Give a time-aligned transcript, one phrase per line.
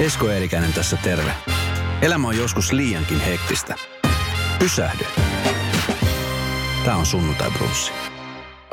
[0.00, 1.34] Esko Eerikäinen tässä terve.
[2.02, 3.74] Elämä on joskus liiankin hektistä.
[4.58, 5.04] Pysähdy.
[6.84, 7.92] Tämä on Sunnuntai Brunssi.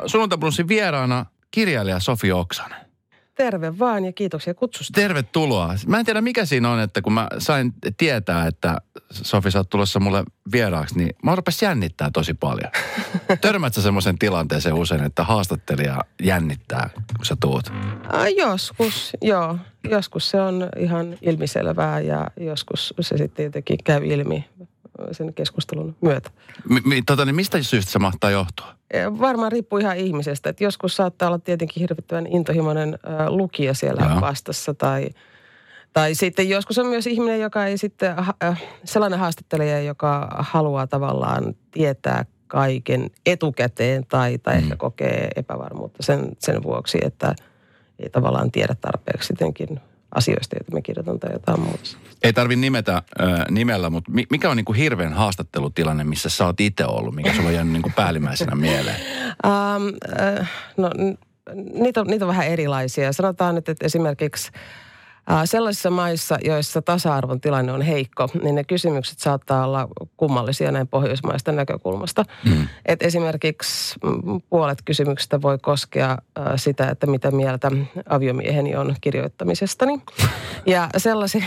[0.06, 2.89] Sunnuntai Brunssin vieraana kirjailija Sofi Oksanen.
[3.40, 5.00] Terve vaan ja kiitoksia kutsusta.
[5.00, 5.74] Tervetuloa.
[5.86, 8.76] Mä en tiedä mikä siinä on, että kun mä sain tietää, että
[9.10, 12.70] Sofi sä oot tulossa mulle vieraaksi, niin mä rupesin jännittää tosi paljon.
[13.40, 17.72] Törmät sä semmoisen tilanteeseen usein, että haastattelija jännittää, kun sä tuut?
[18.14, 19.58] Äh, joskus, joo.
[19.90, 24.48] Joskus se on ihan ilmiselvää ja joskus se sitten jotenkin käy ilmi
[25.12, 26.30] sen keskustelun myötä.
[26.84, 28.66] Mi- tota, niin mistä syystä se mahtaa johtua?
[29.20, 30.50] Varmaan riippuu ihan ihmisestä.
[30.50, 34.20] Että joskus saattaa olla tietenkin hirvittävän intohimoinen äh, lukija siellä Joo.
[34.20, 35.08] vastassa tai,
[35.92, 38.14] tai sitten joskus on myös ihminen, joka ei sitten,
[38.44, 44.62] äh, sellainen haastattelija, joka haluaa tavallaan tietää kaiken etukäteen tai, tai Mm.
[44.62, 47.34] ehkä kokee epävarmuutta sen, sen vuoksi, että
[47.98, 49.80] ei tavallaan tiedä tarpeeksi jotenkin
[50.14, 51.90] asioista, joita me kirjoitan tai jotain muuta.
[52.22, 56.46] Ei tarvi nimetä äh, nimellä, mutta mi- mikä on niin kuin hirveän haastattelutilanne, missä sä
[56.46, 59.00] oot itse ollut, mikä sulla on jäänyt niin kuin päällimmäisenä mieleen?
[59.46, 60.90] Um, äh, no,
[61.74, 63.12] niitä on, niitä on vähän erilaisia.
[63.12, 64.60] Sanotaan nyt, että esimerkiksi äh,
[65.44, 71.52] sellaisissa maissa, joissa tasa-arvon tilanne on heikko, niin ne kysymykset saattaa olla kummallisia näin pohjoismaista
[71.52, 72.24] näkökulmasta.
[72.44, 72.68] Mm.
[72.86, 73.94] Et esimerkiksi
[74.50, 76.18] puolet kysymyksistä voi koskea
[76.56, 77.70] sitä, että mitä mieltä
[78.08, 80.00] aviomieheni on kirjoittamisestani.
[80.66, 81.44] Ja sellaisia,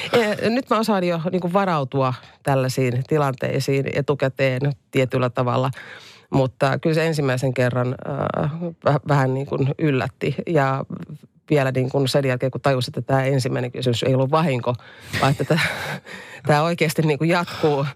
[0.54, 5.70] nyt mä osaan jo niin kuin varautua tällaisiin tilanteisiin etukäteen tietyllä tavalla.
[6.30, 10.84] Mutta kyllä se ensimmäisen kerran äh, väh- vähän niin kuin yllätti ja
[11.50, 14.74] vielä niin kuin sen jälkeen, kun tajusin, että tämä ensimmäinen kysymys ei ollut vahinko,
[15.20, 15.60] vaan että tämä,
[16.46, 17.86] tämä oikeasti niin kuin jatkuu,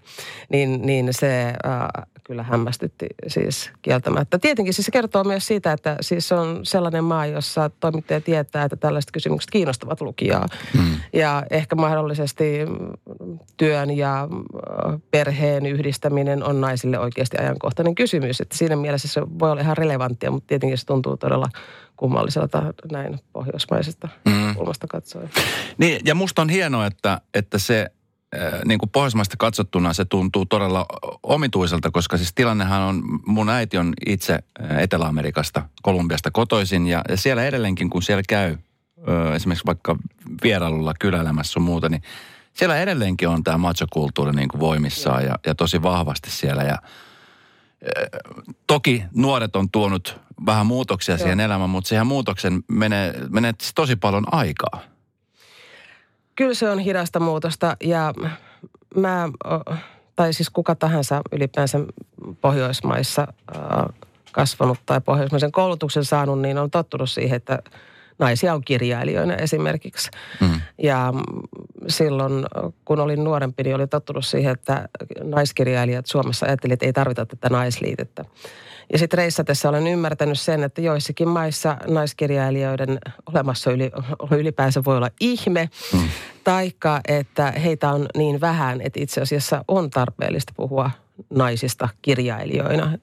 [0.49, 4.39] niin, niin se äh, kyllä hämmästytti siis kieltämättä.
[4.39, 8.63] Tietenkin siis se kertoo myös siitä, että siis se on sellainen maa, jossa toimittaja tietää,
[8.63, 10.45] että tällaiset kysymykset kiinnostavat lukijaa.
[10.73, 10.85] Mm.
[11.13, 12.59] Ja ehkä mahdollisesti
[13.57, 18.41] työn ja äh, perheen yhdistäminen on naisille oikeasti ajankohtainen kysymys.
[18.41, 21.49] Että siinä mielessä se voi olla ihan relevanttia, mutta tietenkin se tuntuu todella
[21.97, 24.55] kummalliselta näin pohjoismaisesta Mm.
[24.55, 25.29] kulmasta katsoen.
[25.77, 27.87] Niin, ja musta on hienoa, että, että se
[28.65, 30.85] niin kuin pohjoismaista katsottuna se tuntuu todella
[31.23, 37.45] omituiselta, koska siis tilannehan on, mun äiti on itse äh, Etelä-Amerikasta, Kolumbiasta kotoisin ja, siellä
[37.45, 38.57] edelleenkin, kun siellä käy
[39.07, 39.95] ö, esimerkiksi vaikka
[40.43, 42.01] vierailulla kyläelämässä sun muuta, niin
[42.53, 46.77] siellä edelleenkin on tämä machokulttuuri niin kuin voimissaan ja, ja tosi vahvasti siellä ja
[48.67, 51.19] toki nuoret on tuonut vähän muutoksia Joo.
[51.19, 54.81] siihen elämään, mutta siihen muutoksen menee, menee tosi paljon aikaa.
[56.37, 58.13] Kyllä se on hidasta muutosta ja
[58.95, 59.29] mä,
[60.15, 61.79] tai siis kuka tahansa ylipäänsä
[62.41, 63.27] Pohjoismaissa
[64.31, 67.59] kasvanut tai pohjoismaisen koulutuksen saanut, niin on tottunut siihen, että
[68.19, 70.09] naisia on kirjailijoina esimerkiksi.
[70.41, 70.61] Mm.
[70.83, 71.13] Ja
[71.87, 72.45] silloin,
[72.85, 74.89] kun olin nuorempi, niin olin tottunut siihen, että
[75.23, 78.25] naiskirjailijat Suomessa ajattelivat, että ei tarvita tätä naisliitettä.
[78.93, 82.99] Ja sitten reissatessa olen ymmärtänyt sen, että joissakin maissa naiskirjailijoiden
[83.33, 83.91] olemassa yli,
[84.31, 86.09] ylipäänsä voi olla ihme, Mm.
[86.43, 90.91] taikka että heitä on niin vähän, että itse asiassa on tarpeellista puhua
[91.29, 92.97] naisista kirjailijoina.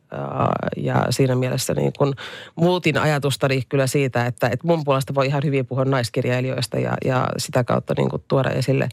[0.76, 2.14] Ja siinä mielessä niin kun
[2.54, 7.28] muutin ajatustani kyllä siitä, että, että mun puolesta voi ihan hyvin puhua naiskirjailijoista ja, ja
[7.38, 8.88] sitä kautta niin kuin tuoda esille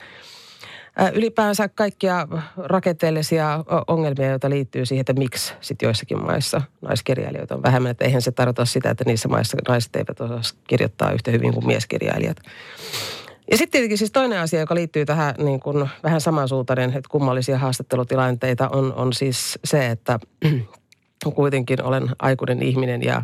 [0.95, 2.27] ää, ylipäänsä kaikkia
[2.57, 7.91] rakenteellisia ongelmia, joita liittyy siihen, että miksi sit joissakin maissa naiskirjailijoita on vähemmän.
[7.91, 11.67] Että eihän se tarkoita sitä, että niissä maissa naiset eivät osaa kirjoittaa yhtä hyvin kuin
[11.67, 12.37] mieskirjailijat.
[13.51, 17.57] Ja sitten tietenkin siis toinen asia, joka liittyy tähän niin kuin vähän samansuuntainen, että kummallisia
[17.57, 20.19] haastattelutilanteita on, on siis se, että
[21.35, 23.23] kuitenkin olen aikuinen ihminen ja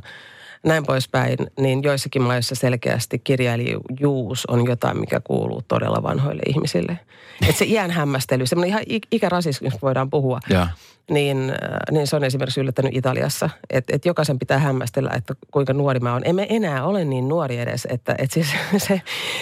[0.63, 6.99] näin poispäin, niin joissakin maissa selkeästi kirjailijuus on jotain, mikä kuuluu todella vanhoille ihmisille.
[7.41, 10.67] Että se iän hämmästely, semmoinen ihan ik- ikärasismi, jos voidaan puhua, Ja.
[11.11, 11.55] niin, äh,
[11.91, 13.49] niin se on esimerkiksi yllättänyt Italiassa.
[13.69, 16.21] Että et jokaisen pitää hämmästellä, että kuinka nuori mä oon.
[16.25, 18.47] Emme enää ole niin nuori edes, että et siis
[18.77, 19.01] se,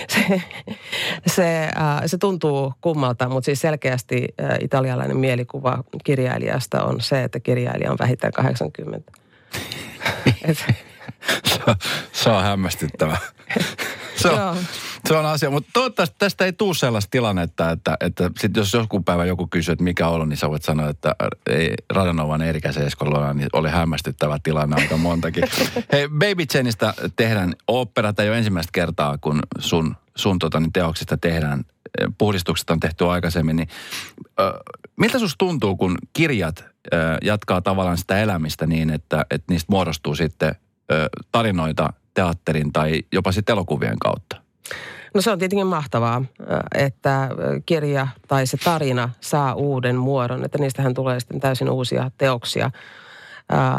[0.09, 0.41] se,
[1.27, 7.40] se, äh, se tuntuu kummalta, mutta siis selkeästi äh, italialainen mielikuva kirjailijasta on se, että
[7.40, 9.11] kirjailija on vähintään 80.
[10.45, 10.57] Et,
[12.11, 13.17] Se, on hämmästyttävä.
[14.16, 14.57] Se on,
[15.07, 19.01] se on asia, mutta toivottavasti tästä ei tule sellaista tilannetta, että, että sit jos joku
[19.01, 21.16] päivä joku kysyy, että mikä on, niin sä voit sanoa, että
[21.49, 25.43] ei, Radanovan Eerikäisen Eskolla niin oli hämmästyttävä tilanne aika montakin.
[25.91, 31.17] Hei, Baby Chainista tehdään opera, tai jo ensimmäistä kertaa, kun sun, sun tota, niin teoksista
[31.17, 31.59] tehdään,
[31.99, 33.67] eh, puhdistukset on tehty aikaisemmin, niin
[34.39, 34.53] ö,
[34.95, 40.16] miltä susta tuntuu, kun kirjat ö, jatkaa tavallaan sitä elämistä niin, että, että niistä muodostuu
[40.16, 40.55] sitten
[40.91, 44.41] ö, tarinoita teatterin tai jopa sitten elokuvien kautta?
[45.14, 46.23] No se on tietenkin mahtavaa,
[46.76, 47.29] että
[47.66, 52.72] kirja tai se tarina saa uuden muodon, että niistähän tulee sitten täysin uusia teoksia.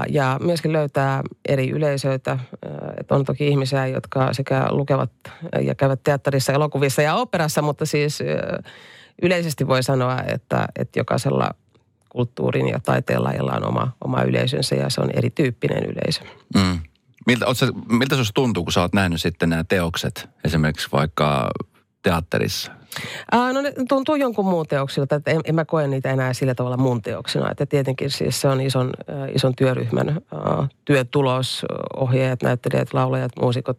[0.08, 2.38] Ja myöskin löytää eri yleisöitä.
[3.00, 5.10] Että on toki ihmisiä, jotka sekä lukevat
[5.62, 8.18] ja käyvät teatterissa, elokuvissa ja operassa, mutta siis
[9.22, 11.50] yleisesti voi sanoa, että, että jokaisella
[12.08, 16.20] kulttuurin ja taiteen lajilla on oma, oma yleisönsä ja se on erityyppinen yleisö.
[16.54, 16.78] Mm.
[17.26, 17.46] Miltä,
[17.88, 21.50] miltä se tuntuu, kun sä oot nähnyt sitten nämä teokset esimerkiksi vaikka
[22.02, 22.72] teatterissa?
[23.32, 26.54] Ää, no ne tuntuu jonkun muun teoksilta, että en, en mä koe niitä enää sillä
[26.54, 27.50] tavalla mun teoksina.
[27.50, 31.64] Että tietenkin siis se on ison, äh, ison työryhmän äh, työtulos,
[31.96, 33.78] ohjaajat, näyttelijät, laulajat, muusikot,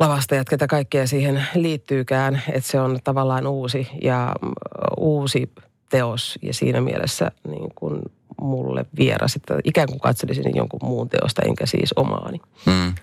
[0.00, 2.42] lavastajat, ketä kaikkea siihen liittyykään.
[2.48, 4.52] Että se on tavallaan uusi ja uh,
[4.96, 5.52] uusi
[5.90, 8.02] teos ja siinä mielessä niin kuin
[8.40, 12.40] mulle vieras, että ikään kuin katselisin jonkun muun teosta, enkä siis omaani.
[12.66, 12.94] Mm.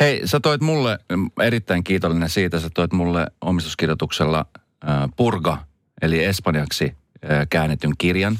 [0.00, 0.98] Hei, sä toit mulle,
[1.42, 4.46] erittäin kiitollinen siitä, sä toit mulle omistuskirjoituksella
[4.88, 5.58] äh, Purga,
[6.02, 8.38] eli espanjaksi äh, käännetyn kirjan,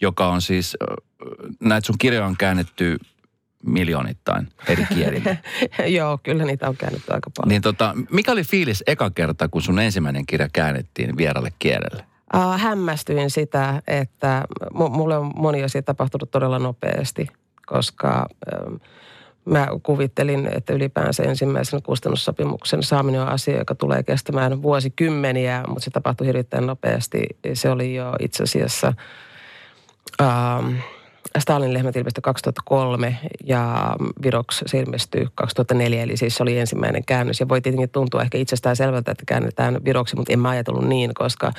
[0.00, 0.96] joka on siis, äh,
[1.60, 2.98] näitä sun kirjoja on käännetty
[3.66, 5.36] miljoonittain eri kielillä.
[5.98, 7.48] Joo, kyllä niitä on käännetty aika paljon.
[7.48, 12.04] Niin tota, mikä oli fiilis eka kerta, kun sun ensimmäinen kirja käännettiin vieralle kielelle?
[12.34, 17.26] Uh, hämmästyin sitä, että mulle on moni asia tapahtunut todella nopeasti,
[17.66, 18.80] koska uh,
[19.44, 25.90] mä kuvittelin, että ylipäänsä ensimmäisen kustannussopimuksen saaminen on asia, joka tulee kestämään vuosikymmeniä, mutta se
[25.90, 27.26] tapahtui hirveän nopeasti.
[27.54, 28.92] Se oli jo itse asiassa...
[30.22, 30.74] Uh,
[31.38, 37.40] Stalin lehmät ilmestyi 2003 ja Viroks se ilmestyi 2004, eli siis se oli ensimmäinen käännös.
[37.40, 41.14] Ja voi tietenkin tuntua ehkä itsestään selvältä, että käännetään Viroksi, mutta en mä ajatellut niin,
[41.14, 41.52] koska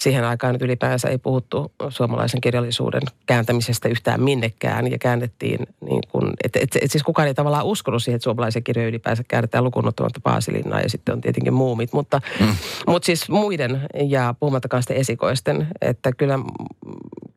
[0.00, 4.90] siihen aikaan nyt ylipäänsä ei puhuttu suomalaisen kirjallisuuden kääntämisestä yhtään minnekään.
[4.90, 8.64] Ja käännettiin niin kuin, että et, et siis kukaan ei tavallaan uskonut siihen, että suomalaisen
[8.64, 11.92] kirjoja ylipäänsä käännetään lukunottamatta Paasilinnaa ja sitten on tietenkin muumit.
[11.92, 12.54] Mutta, mm.
[12.86, 16.38] mutta siis muiden ja puhumattakaan sitten esikoisten, että kyllä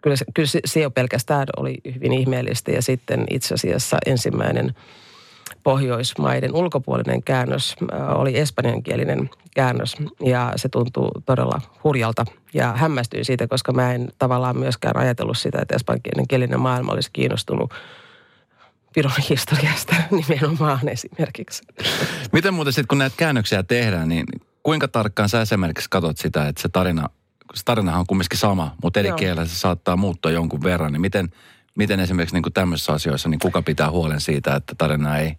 [0.03, 4.75] kyllä se, kyllä se jo pelkästään oli hyvin ihmeellistä ja sitten itse asiassa ensimmäinen
[5.63, 9.95] Pohjoismaiden ulkopuolinen käännös äh, oli espanjankielinen käännös
[10.25, 15.59] ja se tuntuu todella hurjalta ja hämmästyin siitä, koska mä en tavallaan myöskään ajatellut sitä,
[15.61, 17.73] että espanjankielinen maailma olisi kiinnostunut
[18.95, 21.63] Viron historiasta nimenomaan esimerkiksi.
[22.31, 24.25] Miten muuten sitten, kun näitä käännöksiä tehdään, niin
[24.63, 27.09] kuinka tarkkaan sä esimerkiksi katsot sitä, että se tarina
[27.53, 30.93] se tarinahan on kumminkin sama, mutta eri kielellä se saattaa muuttua jonkun verran.
[30.93, 31.29] Niin miten,
[31.75, 35.37] miten esimerkiksi niin kuin tämmöisissä asioissa, niin kuka pitää huolen siitä, että tarina ei,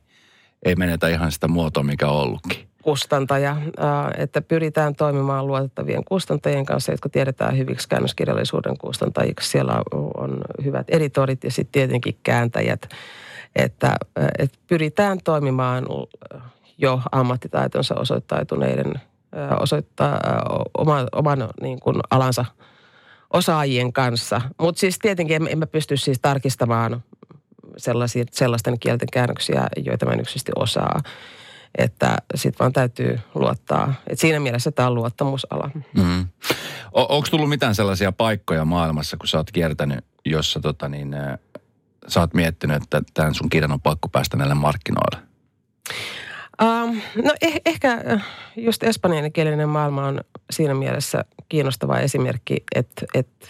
[0.63, 2.69] ei menetä ihan sitä muotoa, mikä on ollutkin?
[2.85, 3.57] kustantaja,
[4.19, 9.51] että pyritään toimimaan luotettavien kustantajien kanssa, jotka tiedetään hyviksi käännöskirjallisuuden kustantajiksi.
[9.51, 9.83] Siellä
[10.17, 12.89] on hyvät editorit ja sitten tietenkin kääntäjät,
[13.57, 13.97] että,
[14.39, 15.87] että pyritään toimimaan
[16.79, 18.95] jo ammattitaitonsa osoittautuneiden
[19.61, 20.21] osoittaa
[20.79, 22.45] oma, oman niin kuin alansa
[23.35, 24.41] osaajien kanssa.
[24.61, 27.05] Mutta siis tietenkin en, en mä pysty siis tarkistamaan
[27.77, 31.01] sellaisia, sellaisten kielten käännöksiä, joita mä en yksisesti osaa.
[31.79, 33.95] Että sitten vaan täytyy luottaa.
[34.07, 35.71] Et siinä mielessä tämä on luottamusala.
[35.97, 36.27] Mm.
[36.93, 41.17] O- Onko tullut mitään sellaisia paikkoja maailmassa, kun sä oot kiertänyt, jossa tota niin,
[42.09, 45.29] sä oot miettinyt, että tämän sun kirjan on pakko päästä näille markkinoille?
[46.63, 50.21] Um, no eh, ehkä äh, just espanjankielinen maailma on
[50.51, 53.47] siinä mielessä kiinnostava esimerkki, että, että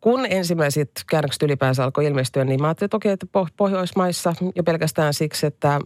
[0.00, 3.26] kun ensimmäiset käännökset ylipäänsä alkoi ilmestyä, niin mä ajattelin toki, että
[3.56, 5.80] Pohjoismaissa jo pelkästään siksi, että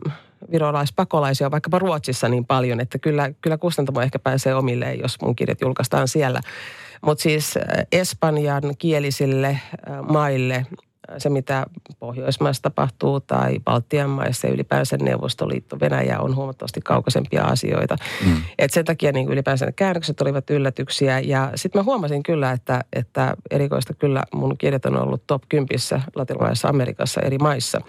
[0.53, 5.37] virolaispakolaisia on vaikkapa Ruotsissa niin paljon, että kyllä, kyllä kustantamo ehkä pääsee omilleen, jos mun
[5.37, 6.41] kirjat julkaistaan siellä.
[7.03, 7.63] Mutta siis äh,
[7.93, 9.61] espanjan kielisille äh,
[10.09, 10.67] maille
[11.19, 11.67] se, mitä
[11.99, 17.97] Pohjoismaissa tapahtuu tai Baltian maissa ja ylipäänsä Neuvostoliitto, Venäjä on huomattavasti kaukaisempia asioita.
[18.27, 18.43] Mm.
[18.59, 22.85] Et sen takia niin ylipäänsä ne käännökset olivat yllätyksiä ja sitten mä huomasin kyllä, että,
[22.93, 25.69] että erikoista kyllä mun kirjat on ollut top 10
[26.15, 27.81] latinalaisessa Amerikassa eri maissa.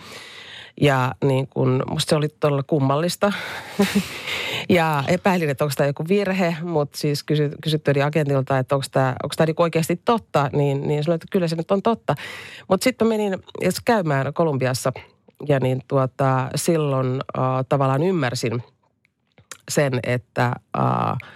[0.82, 3.34] Ja niin kun, musta se oli todella kummallista.
[4.70, 8.88] ja epäilin, että onko tämä joku virhe, mutta siis kysy, kysytty eri agentilta, että onko
[8.92, 12.16] tämä, onko tämä niinku oikeasti totta, niin, niin sanoin, että kyllä se nyt on totta.
[12.68, 13.38] Mutta sitten menin
[13.86, 14.94] käymään Kolumbiassa
[15.48, 18.64] ja niin tuota, silloin uh, tavallaan ymmärsin
[19.70, 21.18] sen, että uh,–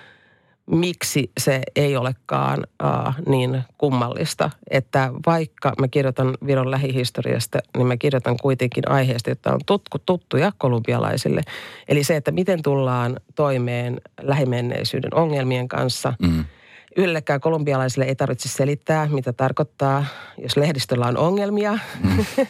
[0.71, 4.49] miksi se ei olekaan uh, niin kummallista.
[4.69, 10.51] Että vaikka mä kirjoitan Viron lähihistoriasta, niin mä kirjoitan kuitenkin aiheesta, jotta on tutku, tuttuja
[10.57, 11.41] kolumbialaisille.
[11.87, 16.13] Eli se, että miten tullaan toimeen lähimenneisyyden ongelmien kanssa.
[16.21, 16.45] Mm.
[16.97, 20.05] Yllekään kolumbialaisille ei tarvitse selittää, mitä tarkoittaa,
[20.37, 21.79] jos lehdistöllä on ongelmia.
[22.03, 22.25] Mm.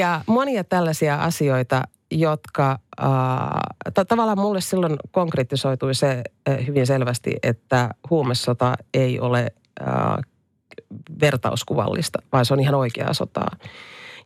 [0.00, 1.82] ja monia tällaisia asioita,
[2.14, 6.22] jotka, äh, tavallaan mulle silloin konkretisoitui se
[6.66, 10.16] hyvin selvästi, että huumesota ei ole äh,
[11.20, 13.56] vertauskuvallista, vaan se on ihan oikeaa sotaa.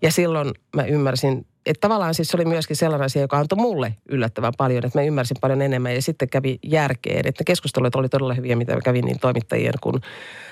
[0.03, 3.95] Ja silloin mä ymmärsin, että tavallaan siis se oli myöskin sellainen asia, joka antoi mulle
[4.09, 7.27] yllättävän paljon, että mä ymmärsin paljon enemmän ja sitten kävi järkeen.
[7.27, 9.95] Että keskustelut oli todella hyviä, mitä mä kävin niin toimittajien kuin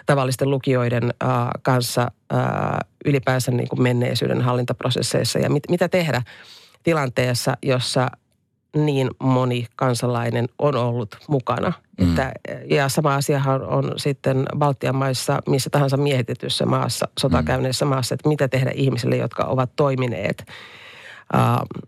[0.07, 1.31] tavallisten lukijoiden äh,
[1.63, 2.41] kanssa äh,
[3.05, 6.23] ylipäänsä niin kuin menneisyyden hallintaprosesseissa ja mit, mitä tehdä
[6.87, 8.09] tilanteessa, jossa
[8.77, 11.73] niin moni kansalainen on ollut mukana.
[12.01, 12.09] Mm.
[12.09, 12.33] Että,
[12.71, 17.89] ja sama asiahan on sitten Baltian maissa, missä tahansa miehitetyssä maassa, sotakäyneissä mm.
[17.89, 20.45] maassa, että mitä tehdä ihmisille, jotka ovat toimineet–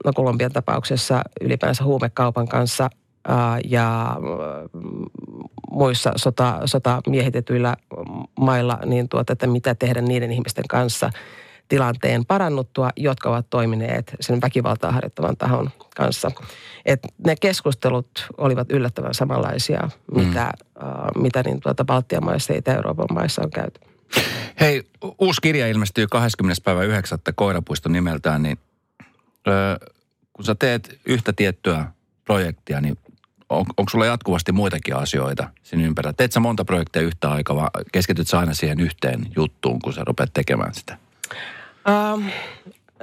[0.04, 2.90] no Kolumbian tapauksessa ylipäänsä huumekaupan kanssa
[3.64, 4.16] ja
[5.70, 7.76] muissa sota, sota miehitetyillä
[8.40, 11.10] mailla, niin tuota, että mitä tehdä niiden ihmisten kanssa
[11.68, 16.30] tilanteen parannuttua, jotka ovat toimineet sen väkivaltaa harjoittavan tahon kanssa.
[16.86, 20.20] Et ne keskustelut olivat yllättävän samanlaisia, mm.
[20.20, 23.80] mitä, uh, mitä niin tuota Baltian maissa ja Itä-Euroopan maissa on käyty.
[24.60, 24.82] Hei,
[25.18, 26.62] uusi kirja ilmestyy 20.
[26.64, 27.18] päivä 9.
[27.34, 28.58] Koirapuiston nimeltään, niin
[30.32, 31.86] kun sä teet yhtä tiettyä
[32.24, 32.98] projektia, niin
[33.48, 36.12] on, onko sulla jatkuvasti muitakin asioita siinä ympärillä?
[36.12, 40.02] Teet sä monta projektia yhtä aikaa vai keskityt sä aina siihen yhteen juttuun, kun sä
[40.04, 40.98] rupeat tekemään sitä?
[41.88, 42.24] Um,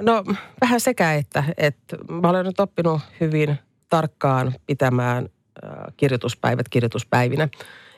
[0.00, 0.24] no
[0.60, 7.48] vähän sekä, että, että mä olen nyt oppinut hyvin tarkkaan pitämään uh, kirjoituspäivät kirjoituspäivinä.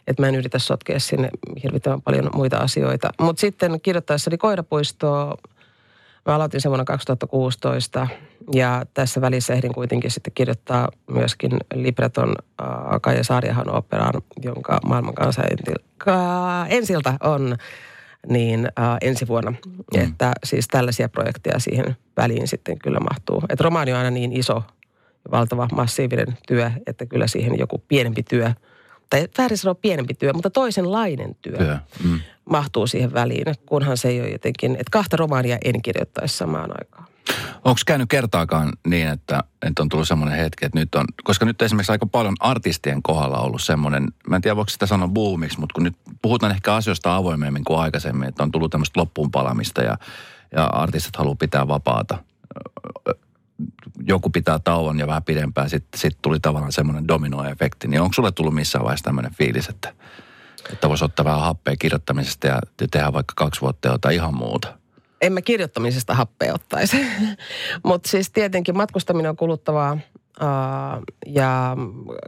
[0.06, 1.28] Että mä en yritä sotkea sinne
[1.62, 3.10] hirvittävän paljon muita asioita.
[3.20, 5.36] Mutta sitten kirjoittaessani Koirapuistoa
[6.28, 8.08] Mä aloitin sen vuonna 2016
[8.54, 12.66] ja tässä välissä ehdin kuitenkin sitten kirjoittaa myöskin libreton äh,
[13.02, 15.42] Kaija Saariahan operaan, jonka maailman kanssa
[16.68, 17.56] ensiltä on
[18.28, 19.50] niin äh, ensi vuonna.
[19.50, 20.02] Mm.
[20.02, 23.42] Että siis tällaisia projekteja siihen väliin sitten kyllä mahtuu.
[23.48, 24.62] Että romaani on aina niin iso,
[25.30, 28.52] valtava, massiivinen työ, että kyllä siihen joku pienempi työ,
[29.10, 31.58] tai väärin sanoa pienempi työ, mutta toisenlainen työ.
[31.58, 31.78] työ.
[32.04, 36.70] Mm mahtuu siihen väliin, kunhan se ei ole jotenkin, että kahta romaania en kirjoittaisi samaan
[36.70, 37.04] aikaan.
[37.64, 41.62] Onko käynyt kertaakaan niin, että, että on tullut semmoinen hetki, että nyt on, koska nyt
[41.62, 45.74] esimerkiksi aika paljon artistien kohdalla ollut semmoinen, mä en tiedä voiko sitä sanoa boomiksi, mutta
[45.74, 49.98] kun nyt puhutaan ehkä asioista avoimemmin kuin aikaisemmin, että on tullut tämmöistä loppuun palamista ja,
[50.52, 52.18] ja artistit haluaa pitää vapaata.
[54.06, 57.88] Joku pitää tauon ja vähän pidempään, sitten sit tuli tavallaan semmoinen dominoefekti.
[57.88, 59.92] Niin onko sulle tullut missään vaiheessa tämmöinen fiilis, että–
[60.72, 64.77] että voisi ottaa vähän happea kirjoittamisesta ja tehdä vaikka kaksi vuotta jotain ihan muuta?
[65.20, 66.96] En mä kirjoittamisesta happea ottaisi.
[67.86, 69.98] Mutta siis tietenkin matkustaminen on kuluttavaa
[70.40, 71.76] Uh, ja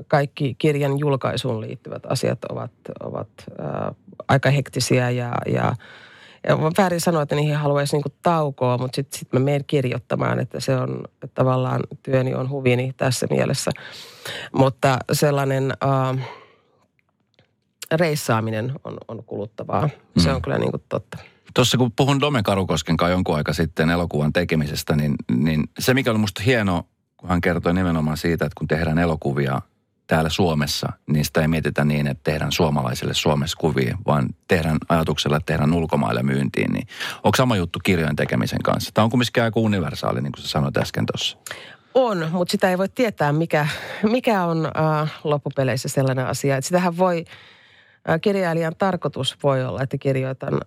[0.09, 2.71] kaikki kirjan julkaisuun liittyvät asiat ovat,
[3.01, 3.97] ovat uh,
[4.29, 5.75] aika hektisiä ja, ja,
[6.49, 10.61] ja väärin sanoa, että niihin haluaisi niinku taukoa, mutta sitten sit mä menen kirjoittamaan, että
[10.61, 13.71] se on että tavallaan työni on huvini tässä mielessä.
[14.53, 15.73] Mutta sellainen...
[15.85, 16.21] Uh,
[17.93, 19.89] reissaaminen on, on kuluttavaa.
[20.19, 20.35] Se mm.
[20.35, 21.19] on kyllä niin kuin totta.
[21.55, 26.11] Tuossa kun puhun Dome Karukosken kanssa jonkun aika sitten elokuvan tekemisestä, niin, niin se mikä
[26.11, 29.61] oli musta hieno, kun hän kertoi nimenomaan siitä, että kun tehdään elokuvia
[30.07, 35.37] täällä Suomessa, niin sitä ei mietitä niin, että tehdään suomalaisille Suomessa kuvia, vaan tehdään ajatuksella,
[35.37, 36.73] että tehdään ulkomaille myyntiin.
[36.73, 38.91] Niin onko sama juttu kirjojen tekemisen kanssa?
[38.95, 41.39] Tämä on kumminkin aika universaali, niin kuin sä sanoit äsken tuossa.
[41.95, 43.67] On, mutta sitä ei voi tietää, mikä,
[44.03, 46.57] mikä on äh, loppupeleissä sellainen asia.
[46.57, 47.25] Että sitähän voi
[48.21, 50.61] kirjailijan tarkoitus voi olla, että kirjoitan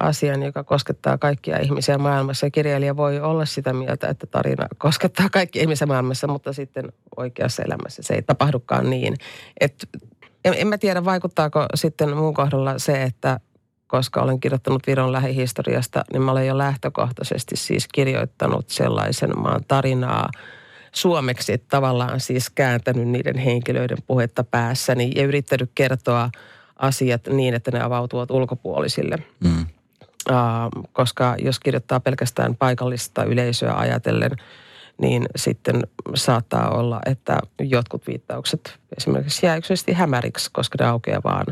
[0.00, 2.46] asian, joka koskettaa kaikkia ihmisiä maailmassa.
[2.46, 7.62] Ja kirjailija voi olla sitä mieltä, että tarina koskettaa kaikkia ihmisiä maailmassa, mutta sitten oikeassa
[7.62, 9.14] elämässä se ei tapahdukaan niin.
[9.60, 9.88] Et
[10.44, 13.40] en, en mä tiedä, vaikuttaako sitten mun kohdalla se, että
[13.86, 20.30] koska olen kirjoittanut Viron lähihistoriasta, niin mä olen jo lähtökohtaisesti siis kirjoittanut sellaisen maan tarinaa
[20.92, 26.30] suomeksi, tavallaan siis kääntänyt niiden henkilöiden puhetta päässäni ja yrittänyt kertoa–
[26.76, 29.18] asiat niin, että ne avautuvat ulkopuolisille.
[29.44, 29.66] Mm.
[30.30, 34.30] Uh, koska jos kirjoittaa pelkästään paikallista yleisöä ajatellen,
[34.98, 35.82] niin sitten
[36.14, 41.46] saattaa olla, että jotkut viittaukset esimerkiksi jää yksilöllisesti hämäriksi, koska ne aukeaa vaan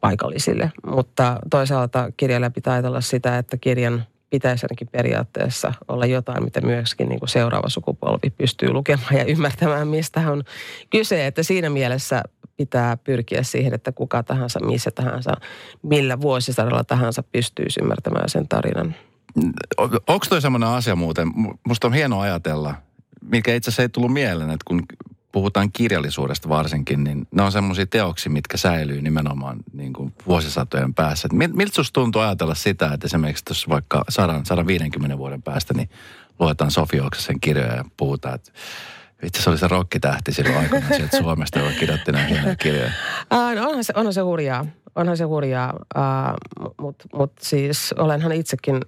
[0.00, 0.72] paikallisille.
[0.86, 7.08] Mutta toisaalta kirjailija pitää ajatella sitä, että kirjan pitäisi ainakin periaatteessa olla jotain, mitä myöskin
[7.08, 10.42] niin kuin seuraava sukupolvi pystyy lukemaan ja ymmärtämään, mistä on
[10.90, 11.26] kyse.
[11.26, 12.22] Että siinä mielessä
[12.56, 15.32] pitää pyrkiä siihen, että kuka tahansa, missä tahansa,
[15.82, 18.94] millä vuosisadalla tahansa pystyy ymmärtämään sen tarinan.
[20.06, 21.28] Onko toi semmoinen asia muuten,
[21.66, 22.74] musta on hieno ajatella,
[23.22, 24.82] mikä itse asiassa ei tullut mieleen, että kun
[25.32, 31.28] puhutaan kirjallisuudesta varsinkin, niin ne on semmoisia teoksia, mitkä säilyy nimenomaan niin kuin vuosisatojen päässä.
[31.32, 35.90] miltä susta tuntuu ajatella sitä, että esimerkiksi tuossa vaikka 100, 150 vuoden päästä, niin
[36.38, 38.52] luetaan Sofi Oksasen kirjoja ja puhutaan, että
[39.22, 42.90] itse se oli se rokkitähti silloin aikana sieltä Suomesta, joka kirjoitti näitä hienoja kirjoja.
[43.32, 44.66] Uh, no onhan se, onhan se hurjaa.
[44.94, 48.80] Onhan se hurjaa, uh, mutta mut siis olenhan itsekin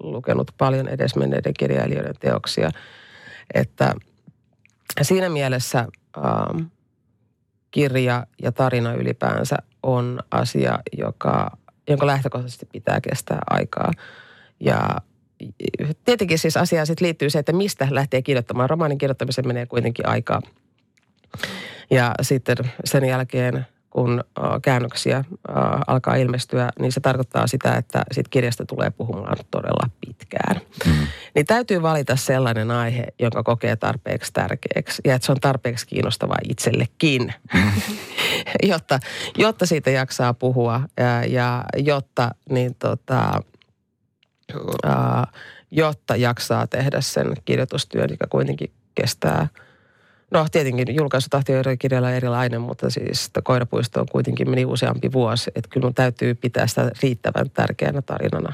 [0.00, 2.70] lukenut paljon edesmenneiden kirjailijoiden teoksia.
[3.54, 3.94] Että
[5.02, 6.62] siinä mielessä uh,
[7.70, 11.56] kirja ja tarina ylipäänsä on asia, joka,
[11.88, 13.90] jonka lähtökohtaisesti pitää kestää aikaa.
[14.60, 14.96] Ja
[16.04, 18.70] tietenkin siis asiaan sitten liittyy se, että mistä lähtee kirjoittamaan.
[18.70, 20.42] Romaanin kirjoittamiseen menee kuitenkin aikaa.
[21.90, 24.24] Ja sitten sen jälkeen, kun
[24.62, 25.24] käännöksiä
[25.86, 30.60] alkaa ilmestyä, niin se tarkoittaa sitä, että sit kirjasta tulee puhumaan todella pitkään.
[30.86, 31.06] Mm.
[31.34, 36.38] Niin täytyy valita sellainen aihe, jonka kokee tarpeeksi tärkeäksi ja että se on tarpeeksi kiinnostavaa
[36.48, 37.72] itsellekin, mm.
[38.70, 39.00] jotta,
[39.38, 43.42] jotta siitä jaksaa puhua ja, ja jotta niin tota,
[44.84, 45.26] ää,
[45.70, 49.48] jotta jaksaa tehdä sen kirjoitustyön, joka kuitenkin kestää–
[50.30, 55.50] No tietenkin julkaisutahti on kirjalla erilainen, mutta siis koirapuisto on kuitenkin meni useampi vuosi.
[55.54, 58.52] Että kyllä mun täytyy pitää sitä riittävän tärkeänä tarinana.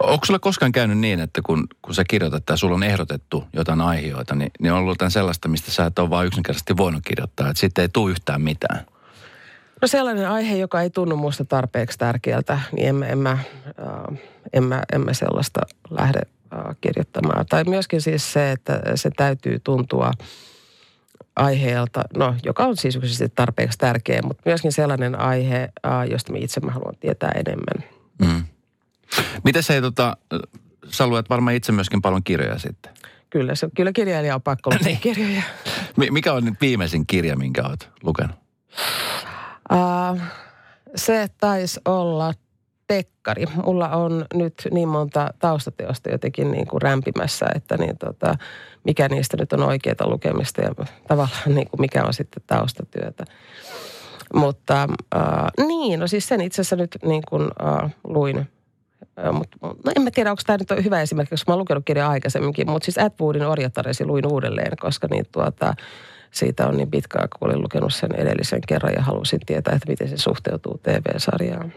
[0.00, 3.80] Onko sulla koskaan käynyt niin, että kun, kun sä kirjoitat tai sulla on ehdotettu jotain
[3.80, 7.48] aiheita, niin, niin on ollut jotain sellaista, mistä sä et ole vaan yksinkertaisesti voinut kirjoittaa,
[7.48, 8.86] että sitten ei tule yhtään mitään?
[9.84, 14.18] No sellainen aihe, joka ei tunnu musta tarpeeksi tärkeältä, niin en mä, en mä, äh,
[14.52, 15.60] en mä, en mä sellaista
[15.90, 16.20] lähde
[16.52, 17.46] äh, kirjoittamaan.
[17.46, 20.12] Tai myöskin siis se, että se täytyy tuntua
[21.36, 22.98] aiheelta, no joka on siis
[23.34, 27.90] tarpeeksi tärkeä, mutta myöskin sellainen aihe, äh, josta mä itse mä haluan tietää enemmän.
[28.18, 28.44] Mm.
[29.44, 30.16] Miten se, tota,
[30.90, 32.92] sä luet varmaan itse myöskin paljon kirjoja sitten?
[33.30, 35.00] Kyllä, se, kyllä kirjailija on pakko lukea niin.
[35.00, 35.42] kirjoja.
[36.10, 38.36] Mikä on nyt viimeisin kirja, minkä olet lukenut?
[39.72, 40.20] Uh,
[40.96, 42.34] se taisi olla
[42.86, 43.44] Tekkari.
[43.64, 48.34] Mulla on nyt niin monta taustateosta jotenkin niin kuin rämpimässä, että niin tota,
[48.84, 50.74] mikä niistä nyt on oikeaa lukemista ja
[51.08, 53.24] tavallaan niin kuin mikä on sitten taustatyötä.
[54.34, 58.38] Mutta uh, niin, no siis sen itse asiassa nyt niin kuin uh, luin.
[59.28, 61.60] Uh, mut, no en mä tiedä, onko tämä nyt on hyvä esimerkki, koska mä oon
[61.60, 65.74] lukenut kirjaa aikaisemminkin, mutta siis Atwoodin Orjataresi luin uudelleen, koska niin tuota,
[66.34, 69.88] siitä on niin pitkä aika, kun olin lukenut sen edellisen kerran ja halusin tietää, että
[69.88, 71.72] miten se suhteutuu TV-sarjaan.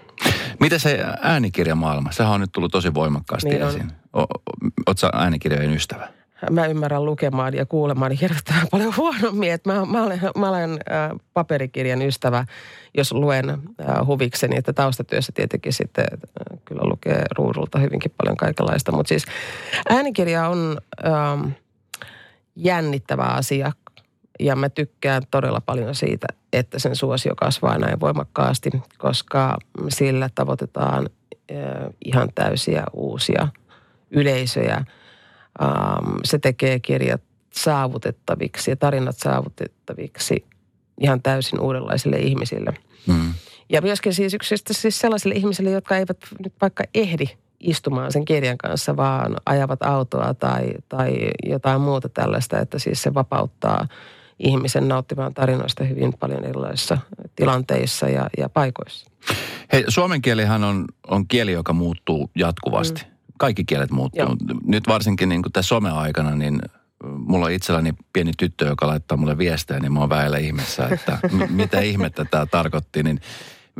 [0.59, 2.11] Miten se äänikirjamaailma?
[2.11, 3.91] Sehän on nyt tullut tosi voimakkaasti niin esiin.
[4.13, 6.07] Oletko äänikirjojen ystävä?
[6.51, 9.51] Mä ymmärrän lukemaan ja kuulemaan hirvittävän paljon huonommin.
[9.51, 12.45] Että mä, mä olen, mä olen äh, paperikirjan ystävä,
[12.97, 13.57] jos luen äh,
[14.05, 14.57] huvikseni.
[14.57, 18.91] Että taustatyössä tietenkin sitten äh, kyllä lukee ruudulta hyvinkin paljon kaikenlaista.
[18.91, 19.25] Mutta siis
[19.89, 21.53] äänikirja on äh,
[22.55, 23.71] jännittävä asia,
[24.39, 29.57] ja mä tykkään todella paljon siitä, että sen suosio kasvaa näin voimakkaasti, koska
[29.89, 31.09] sillä tavoitetaan
[32.05, 33.47] ihan täysiä uusia
[34.11, 34.85] yleisöjä.
[36.23, 37.21] Se tekee kirjat
[37.53, 40.45] saavutettaviksi ja tarinat saavutettaviksi
[41.01, 42.73] ihan täysin uudenlaisille ihmisille.
[43.07, 43.33] Mm.
[43.69, 47.25] Ja myöskin siis yksistä siis sellaisille ihmisille, jotka eivät nyt vaikka ehdi
[47.59, 53.13] istumaan sen kirjan kanssa, vaan ajavat autoa tai, tai jotain muuta tällaista, että siis se
[53.13, 53.87] vapauttaa–
[54.39, 56.97] ihmisen nauttimaan tarinoista hyvin paljon erilaisissa
[57.35, 59.11] tilanteissa ja, ja paikoissa.
[59.73, 63.01] Hei, suomen kielihän on, on kieli, joka muuttuu jatkuvasti.
[63.01, 63.11] Mm.
[63.37, 64.21] Kaikki kielet muuttuu.
[64.21, 64.35] Joo.
[64.65, 66.61] Nyt varsinkin niin tässä some-aikana, niin
[67.03, 71.19] mulla on itselläni pieni tyttö, joka laittaa mulle viestejä, niin mä oon väillä ihmeessä, että
[71.31, 73.03] m- mitä ihmettä tämä tarkoitti.
[73.03, 73.19] Niin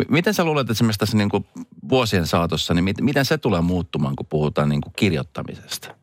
[0.10, 1.46] miten sä luulet, että esimerkiksi tässä niin kuin
[1.90, 5.96] vuosien saatossa, niin mit, miten se tulee muuttumaan, kun puhutaan niin kuin kirjoittamisesta?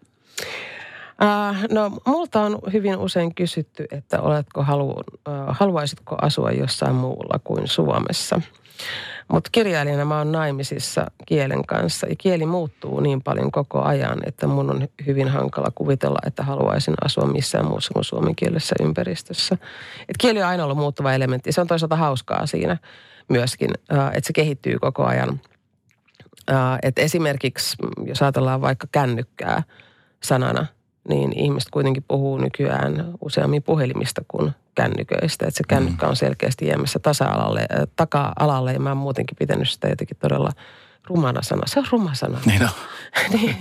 [1.23, 5.03] Uh, no, multa on hyvin usein kysytty, että oletko halu, uh,
[5.49, 8.41] haluaisitko asua jossain muulla kuin Suomessa.
[9.29, 14.47] Mutta kirjailijana mä oon naimisissa kielen kanssa ja kieli muuttuu niin paljon koko ajan, että
[14.47, 19.59] mun on hyvin hankala kuvitella, että haluaisin asua missään muussa kuin suomenkielisessä ympäristössä.
[20.09, 21.53] Et kieli on aina ollut muuttuva elementti.
[21.53, 22.77] Se on toisaalta hauskaa siinä
[23.29, 23.71] myöskin,
[24.13, 25.41] että se kehittyy koko ajan.
[26.83, 29.63] Et esimerkiksi, jos ajatellaan vaikka kännykkää
[30.23, 30.67] sanana–
[31.09, 35.47] niin ihmiset kuitenkin puhuu nykyään useammin puhelimista kuin kännyköistä.
[35.47, 39.89] Että se kännykkä on selkeästi jäämässä tasa-alalle, äh, taka-alalle ja mä oon muutenkin pitänyt sitä
[39.89, 40.51] jotenkin todella
[41.07, 41.63] rumana sana.
[41.67, 42.39] Se on ruma sana.
[42.47, 42.69] Niin on.
[43.33, 43.57] niin,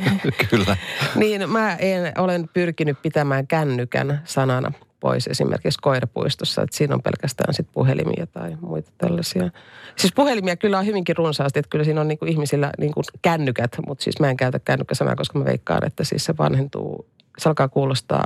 [0.50, 0.78] Kyllä.
[1.16, 7.54] niin mä en, olen pyrkinyt pitämään kännykän sanana pois esimerkiksi koirapuistossa, että siinä on pelkästään
[7.54, 9.50] sit puhelimia tai muita tällaisia.
[9.96, 14.04] Siis puhelimia kyllä on hyvinkin runsaasti, että kyllä siinä on niinku ihmisillä niinku kännykät, mutta
[14.04, 17.06] siis mä en käytä kännykkäsanaa, koska mä veikkaan, että siis se vanhentuu
[17.38, 18.24] se alkaa kuulostaa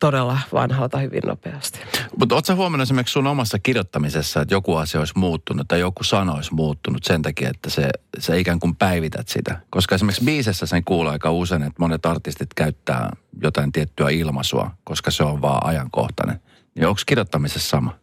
[0.00, 1.80] todella vanhalta hyvin nopeasti.
[2.18, 6.32] Mutta ootko huomannut esimerkiksi sun omassa kirjoittamisessa, että joku asia olisi muuttunut tai joku sana
[6.32, 9.60] olisi muuttunut sen takia, että se, se ikään kuin päivität sitä?
[9.70, 13.10] Koska esimerkiksi biisessä sen kuulee aika usein, että monet artistit käyttää
[13.42, 16.40] jotain tiettyä ilmaisua, koska se on vaan ajankohtainen.
[16.74, 17.94] Niin onko kirjoittamisessa sama?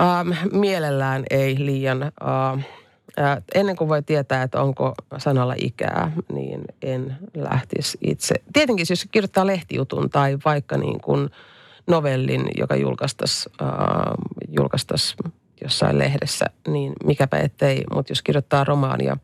[0.00, 2.12] Um, mielellään ei liian.
[3.54, 8.34] Ennen kuin voi tietää, että onko sanalla ikää, niin en lähtisi itse.
[8.52, 11.30] Tietenkin siis jos kirjoittaa lehtijutun tai vaikka niin kuin
[11.86, 13.68] novellin, joka julkaistaisi, äh,
[14.48, 15.16] julkaistais
[15.62, 17.84] jossain lehdessä, niin mikäpä ettei.
[17.94, 19.16] Mutta jos kirjoittaa romaania,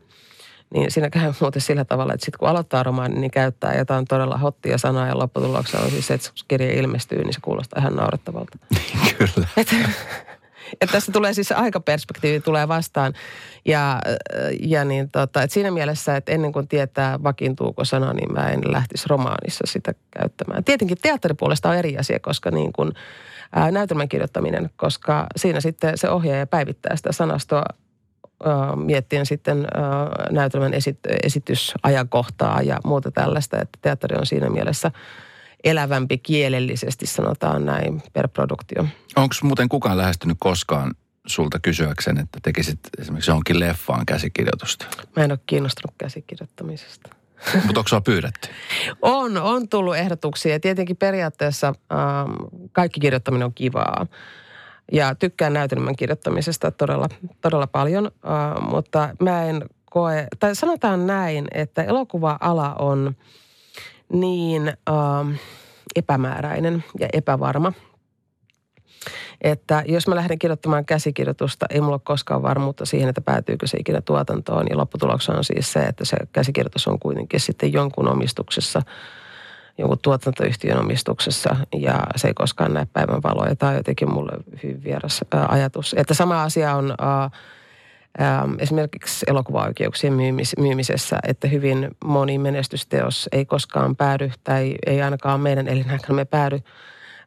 [0.73, 4.37] niin siinä käy muuten sillä tavalla, että sitten kun aloittaa romaanin, niin käyttää jotain todella
[4.37, 7.95] hottia sanaa ja lopputuloksena on siis se, että kun kirja ilmestyy, niin se kuulostaa ihan
[7.95, 8.57] naurettavalta.
[9.17, 9.47] Kyllä.
[10.81, 13.13] että tässä tulee siis aikaperspektiivi tulee vastaan.
[13.65, 14.01] Ja,
[14.59, 18.61] ja niin tota, että siinä mielessä, että ennen kuin tietää vakiintuuko sana, niin mä en
[18.65, 20.63] lähtisi romaanissa sitä käyttämään.
[20.63, 22.91] Tietenkin teatteripuolesta on eri asia, koska niin kuin,
[23.55, 27.63] ää, näytelmän kirjoittaminen, koska siinä sitten se ohjaaja päivittää sitä sanastoa
[28.75, 29.67] miettien sitten
[30.31, 34.91] näytelmän esit, esitysajankohtaa ja muuta tällaista, että teatteri on siinä mielessä–
[35.63, 38.85] elävämpi kielellisesti, sanotaan näin, per produktio.
[39.15, 40.91] Onko muuten kukaan lähestynyt koskaan
[41.25, 44.85] sulta kysyäkseen, että tekisit esimerkiksi johonkin leffaan käsikirjoitusta?
[45.15, 47.09] Mä en ole kiinnostunut käsikirjoittamisesta.
[47.65, 48.49] Mutta onko pyydetty?
[49.01, 50.59] on, on tullut ehdotuksia.
[50.59, 52.31] Tietenkin periaatteessa ähm,
[52.71, 54.07] kaikki kirjoittaminen on kivaa.
[54.91, 57.09] Ja tykkään näytelmän kirjoittamisesta todella,
[57.41, 63.15] todella paljon, äh, mutta mä en koe, tai sanotaan näin, että elokuva-ala on–
[64.13, 65.39] niin äh,
[65.95, 67.73] epämääräinen ja epävarma,
[69.41, 73.77] että jos mä lähden kirjoittamaan käsikirjoitusta, ei mulla ole koskaan varmuutta siihen, että päätyykö se
[73.77, 74.67] ikinä tuotantoon.
[74.69, 78.81] Ja lopputuloksena on siis se, että se käsikirjoitus on kuitenkin sitten jonkun omistuksessa,
[79.77, 83.55] jonkun tuotantoyhtiön omistuksessa ja se ei koskaan näe päivän valoa.
[83.55, 84.31] Tämä on jotenkin mulle
[84.63, 85.95] hyvin vieras ää, ajatus.
[85.97, 86.93] Että sama asia on...
[86.99, 87.29] Ää,
[88.21, 95.39] Ähm, esimerkiksi elokuvaoikeuksien myymis, myymisessä, että hyvin moni menestysteos ei koskaan päädy tai ei ainakaan
[95.41, 96.59] meidän elinaikana me päädy,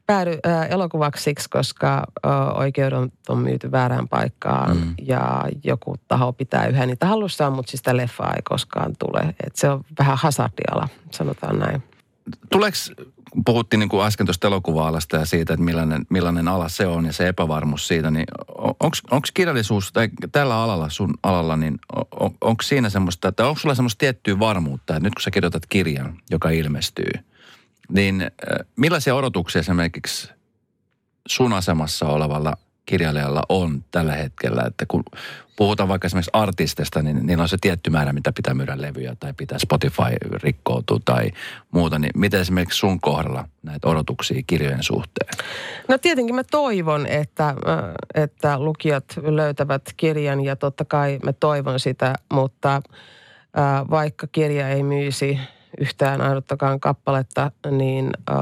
[0.07, 4.95] päädy ää, äh, elokuvaksi, koska äh, oikeudet on myyty väärään paikkaan mm.
[5.03, 9.35] ja joku taho pitää yhä niitä hallussaan, mutta siis sitä leffaa ei koskaan tule.
[9.47, 11.83] Et se on vähän hazardiala, sanotaan näin.
[12.53, 12.77] Tuleeko
[13.45, 17.13] puhuttiin niin kuin äsken tuosta elokuva-alasta ja siitä, että millainen, millainen ala se on ja
[17.13, 18.27] se epävarmuus siitä, niin
[19.11, 21.79] onko kirjallisuus tai tällä alalla, sun alalla, niin
[22.21, 25.67] on, onko siinä semmoista, että onko sulla semmoista tiettyä varmuutta, että nyt kun sä kirjoitat
[25.67, 27.11] kirjan, joka ilmestyy,
[27.89, 28.31] niin
[28.77, 30.31] millaisia odotuksia esimerkiksi
[31.29, 35.03] sun asemassa olevalla kirjailijalla on tällä hetkellä, että kun
[35.57, 39.33] puhutaan vaikka esimerkiksi artistista, niin niillä on se tietty määrä, mitä pitää myydä levyjä tai
[39.37, 40.03] pitää Spotify
[40.43, 41.31] rikkoutua tai
[41.71, 41.99] muuta.
[41.99, 45.47] Niin miten esimerkiksi sun kohdalla näitä odotuksia kirjojen suhteen?
[45.89, 47.55] No tietenkin mä toivon, että,
[48.15, 52.83] että lukijat löytävät kirjan ja totta kai mä toivon sitä, mutta
[53.91, 55.39] vaikka kirja ei myisi
[55.81, 58.37] yhtään ainuttakaan kappaletta, niin äh,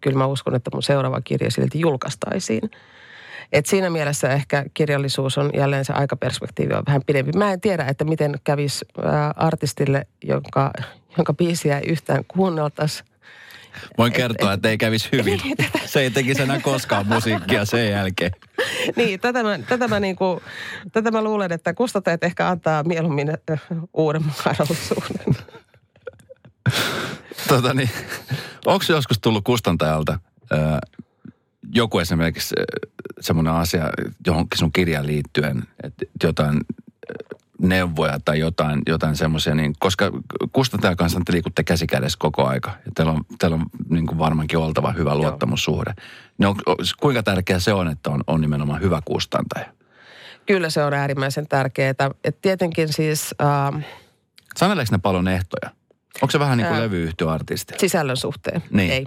[0.00, 2.70] kyllä mä uskon, että mun seuraava kirja silti julkaistaisiin.
[3.52, 7.32] Et siinä mielessä ehkä kirjallisuus on jälleen se aikaperspektiivi on vähän pidempi.
[7.32, 8.84] Mä en tiedä, että miten kävisi
[9.36, 10.70] artistille, jonka,
[11.16, 13.04] jonka biisiä ei yhtään kuunneltaisi.
[13.98, 15.40] Voin kertoa, et, että ei kävisi hyvin.
[15.86, 18.32] Se ei tekisi enää koskaan musiikkia sen jälkeen.
[18.96, 20.42] niin, tätä mä, tätä mä, niinku,
[20.92, 23.28] tätä mä luulen, että kustantajat ehkä antaa mieluummin
[23.94, 25.36] uuden mahdollisuuden.
[27.48, 27.90] tota niin,
[28.66, 30.18] onko joskus tullut kustantajalta
[31.72, 33.90] joku esimerkiksi äh, semmoinen asia
[34.26, 40.10] johonkin sun kirjaan liittyen, että jotain äh, neuvoja tai jotain, jotain semmoisia, niin, koska
[40.52, 42.70] kustantajan kanssa te liikutte käsikädessä koko aika.
[42.86, 45.94] Ja teillä on, teillä on niin kuin varmaankin oltava hyvä luottamussuhde.
[46.38, 46.56] Niin on,
[47.00, 49.66] kuinka tärkeää se on, että on, on nimenomaan hyvä kustantaja?
[50.46, 51.94] Kyllä se on äärimmäisen tärkeää.
[52.24, 53.34] Et tietenkin siis...
[53.42, 53.84] Äh,
[54.56, 55.70] Saneleeko ne paljon ehtoja?
[56.22, 57.74] Onko se vähän niin kuin äh, levyyhtiöartisti?
[57.78, 58.90] Sisällön suhteen, niin.
[58.90, 59.06] ei.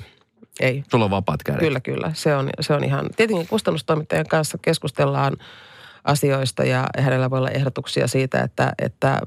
[0.59, 0.83] Ei.
[0.91, 1.59] Sulla on vapaat kädet.
[1.59, 2.11] Kyllä, kyllä.
[2.13, 5.33] Se on, se on ihan, tietenkin kustannustoimittajan kanssa keskustellaan
[6.03, 9.21] asioista ja hänellä voi olla ehdotuksia siitä, että, että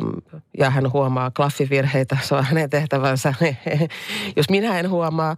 [0.59, 3.35] ja hän huomaa klaffivirheitä, se on hänen tehtävänsä,
[4.37, 5.37] jos minä en huomaa.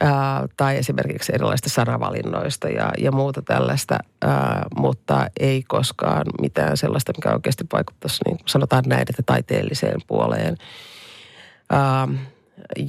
[0.00, 7.12] Ää, tai esimerkiksi erilaisista sanavalinnoista ja, ja muuta tällaista, ää, mutta ei koskaan mitään sellaista,
[7.16, 10.56] mikä oikeasti vaikuttaisi, niin sanotaan näin, että taiteelliseen puoleen.
[11.70, 12.08] Ää,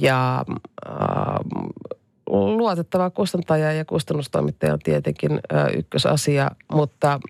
[0.00, 0.44] ja
[0.88, 1.40] ää,
[2.32, 5.40] luotettava kustantaja ja kustannustoimittaja on tietenkin
[5.76, 7.20] ykkösasia, mutta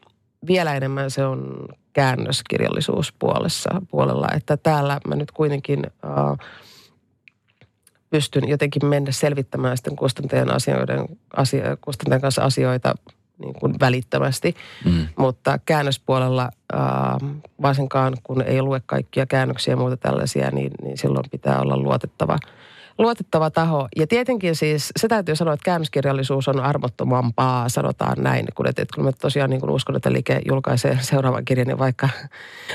[0.46, 5.86] vielä enemmän se on käännöskirjallisuuspuolessa puolella, että täällä mä nyt kuitenkin
[8.10, 12.94] pystyn jotenkin mennä selvittämään sitten kustantajan, asioiden, asia, kustantajan kanssa asioita
[13.38, 14.54] niin kuin välittömästi.
[14.84, 15.06] Mm.
[15.16, 16.80] Mutta käännöspuolella, äh,
[17.62, 22.38] varsinkaan kun ei lue kaikkia käännöksiä ja muuta tällaisia, niin, niin silloin pitää olla luotettava–
[22.98, 23.88] luotettava taho.
[23.96, 28.46] Ja tietenkin siis, se täytyy sanoa, että käännöskirjallisuus on armottomampaa, sanotaan näin.
[28.54, 31.78] Kun, että, että kun mä tosiaan niin kun uskon, että Like julkaisee seuraavan kirjan, niin
[31.78, 32.08] vaikka,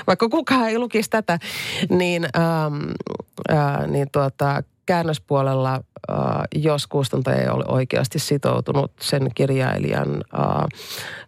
[0.08, 1.39] vaikka kukaan ei lukisi tätä,
[1.89, 2.91] niin, ähm,
[3.51, 10.65] äh, niin tuota, käännöspuolella Äh, jos kustantaja ei ole oikeasti sitoutunut sen kirjailijan, äh,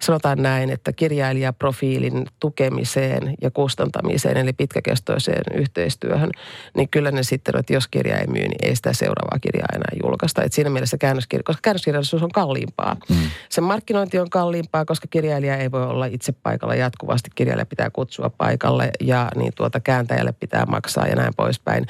[0.01, 6.29] sanotaan näin, että kirjailijaprofiilin tukemiseen ja kustantamiseen, eli pitkäkestoiseen yhteistyöhön,
[6.75, 9.91] niin kyllä ne sitten, että jos kirja ei myy, niin ei sitä seuraavaa kirjaa enää
[10.03, 10.43] julkaista.
[10.43, 12.95] Et siinä mielessä käännöskirja, koska käännöskirjallisuus on kalliimpaa.
[13.09, 13.15] Mm.
[13.49, 17.29] Sen markkinointi on kalliimpaa, koska kirjailija ei voi olla itse paikalla jatkuvasti.
[17.35, 21.85] Kirjailija pitää kutsua paikalle ja niin tuota kääntäjälle pitää maksaa ja näin poispäin.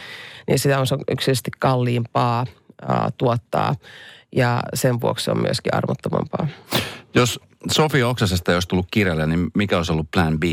[0.47, 2.45] Niin sitä on yksisesti kalliimpaa
[2.87, 3.75] ää, tuottaa
[4.35, 6.47] ja sen vuoksi se on myöskin armottomampaa.
[7.15, 7.39] Jos
[7.71, 10.43] Sofia Oksasesta ei olisi tullut kirjailija, niin mikä olisi ollut plan B?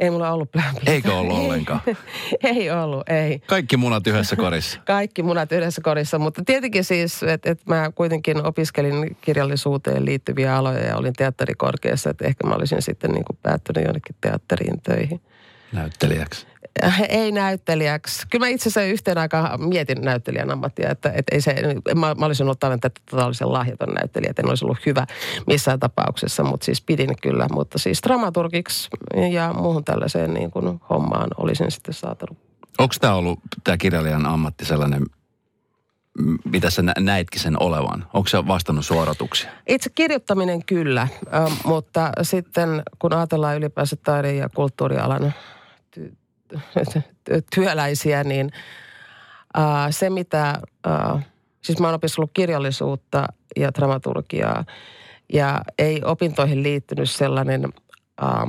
[0.00, 0.88] Ei mulla ollut plan B.
[0.88, 1.80] Eikö ollut ollenkaan?
[2.44, 3.38] ei ollut, ei.
[3.46, 4.80] Kaikki munat yhdessä korissa.
[4.86, 10.84] Kaikki munat yhdessä korissa, mutta tietenkin siis, että et mä kuitenkin opiskelin kirjallisuuteen liittyviä aloja
[10.84, 15.20] ja olin teatterikorkeassa, että ehkä mä olisin sitten niin kuin päättynyt jonnekin teatteriin töihin.
[15.72, 16.46] Näyttelijäksi.
[17.08, 18.26] Ei näyttelijäksi.
[18.30, 21.54] Kyllä mä itse asiassa yhteen aikaan mietin näyttelijän ammattia, että, että ei se,
[21.94, 22.78] mä, mä olisin ollut aivan
[23.10, 25.06] totaalisen lahjaton näyttelijä, että en olisi ollut hyvä
[25.46, 27.46] missään tapauksessa, mutta siis pidin kyllä.
[27.52, 28.88] Mutta siis dramaturgiksi
[29.32, 32.38] ja muuhun tällaiseen niin kuin hommaan olisin sitten saatanut.
[32.78, 35.02] Onko tämä ollut, tämä kirjailijan ammatti sellainen,
[36.44, 38.06] mitä sä näitkin sen olevan?
[38.14, 39.50] Onko se vastannut suoratuksia?
[39.68, 41.08] Itse kirjoittaminen kyllä,
[41.64, 45.34] mutta sitten kun ajatellaan ylipäänsä taide- ja kulttuurialan
[47.54, 48.50] työläisiä, niin
[49.54, 51.22] ää, se mitä, ää,
[51.64, 54.64] siis mä oon opiskellut kirjallisuutta ja dramaturgiaa
[55.32, 57.68] ja ei opintoihin liittynyt sellainen,
[58.20, 58.46] ää,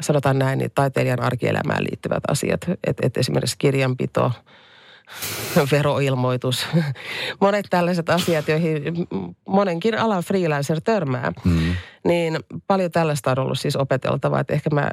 [0.00, 4.32] sanotaan näin, niin taiteilijan arkielämään liittyvät asiat, että et esimerkiksi kirjanpito,
[5.72, 6.66] veroilmoitus,
[7.40, 8.82] monet tällaiset asiat, joihin
[9.48, 11.32] monenkin alan freelancer törmää.
[11.44, 11.76] Mm.
[12.04, 14.90] Niin paljon tällaista on ollut siis opeteltavaa, että ehkä mä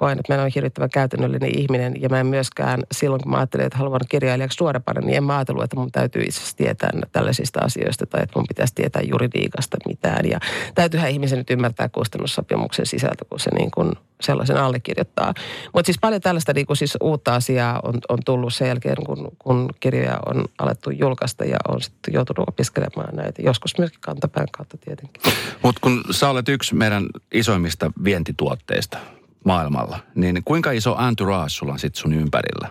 [0.00, 3.66] koen, että mä olen hirvittävän käytännöllinen ihminen ja mä en myöskään silloin, kun mä ajattelin,
[3.66, 7.60] että haluan kirjailijaksi suorapana, niin en mä ajatellut, että mun täytyy itse asiassa tietää tällaisista
[7.60, 10.28] asioista tai että mun pitäisi tietää juridiikasta mitään.
[10.28, 10.40] Ja
[10.74, 15.34] täytyyhän ihmisen nyt ymmärtää kustannussopimuksen sisältö, kun se niin kuin sellaisen allekirjoittaa.
[15.74, 19.32] Mutta siis paljon tällaista niin kuin siis uutta asiaa on, on tullut sen jälkeen, kun,
[19.38, 23.42] kun kirjoja on alettu julkaista ja on sitten joutunut opiskelemaan näitä.
[23.42, 25.22] Joskus myöskin kantapään kautta tietenkin.
[25.62, 28.98] Mutta kun sä olet yksi meidän isoimmista vientituotteista,
[29.44, 32.68] maailmalla, niin kuinka iso entourage sulla on sitten sun ympärillä?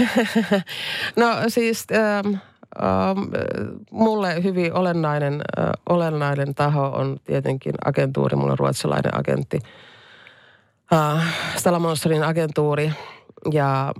[1.16, 2.34] no siis ähm,
[2.82, 3.18] ähm,
[3.90, 8.36] mulle hyvin olennainen, äh, olennainen taho on tietenkin agentuuri.
[8.36, 9.58] Mulla on ruotsalainen agentti,
[10.92, 12.92] äh, Stella Monsterin agentuuri
[13.52, 13.92] ja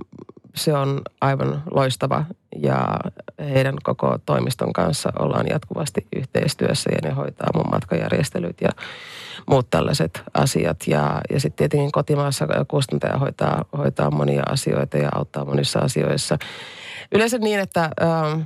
[0.55, 2.25] se on aivan loistava
[2.57, 2.97] ja
[3.39, 8.69] heidän koko toimiston kanssa ollaan jatkuvasti yhteistyössä ja ne hoitaa mun matkajärjestelyt ja
[9.51, 10.77] muut tällaiset asiat.
[10.87, 16.39] Ja, ja sitten tietenkin kotimaassa kustantaja hoitaa, hoitaa monia asioita ja auttaa monissa asioissa.
[17.15, 18.41] Yleensä niin, että ähm,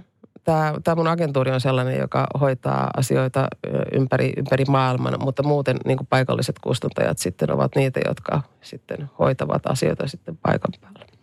[0.84, 3.48] tämä mun agentuuri on sellainen, joka hoitaa asioita
[3.92, 10.08] ympäri, ympäri maailman, mutta muuten niin paikalliset kustantajat sitten ovat niitä, jotka sitten hoitavat asioita
[10.08, 11.15] sitten paikan päällä.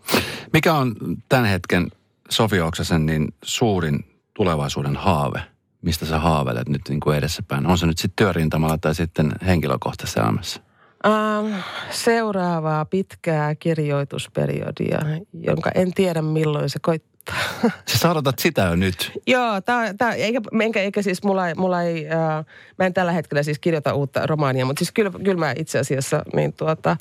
[0.54, 0.96] Mikä on
[1.30, 1.88] tämän hetken
[2.30, 5.42] Sofi Oksasen niin suurin tulevaisuuden haave?
[5.82, 7.68] Mistä sä haaveilet nyt niin kuin edessäpäin?
[7.68, 10.62] On se nyt sitten työrintamalla tai sitten henkilökohtaisessa elämässä?
[11.06, 11.54] Ähm,
[11.92, 15.00] seuraavaa pitkää kirjoitusperiodia,
[15.34, 17.36] jonka en tiedä milloin se koittaa.
[17.92, 19.12] Sä saadotat sitä jo nyt.
[19.28, 22.46] Joo, tää, tää, eikä, eikä, eikä siis mulla, mulla ei, äh,
[22.80, 26.24] mä en tällä hetkellä siis kirjoita uutta romaania, mutta siis kyllä, kyllä mä itse asiassa
[26.36, 26.98] niin tuota,